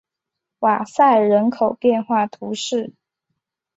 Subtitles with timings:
[0.61, 2.91] 瓦塞人口变化图示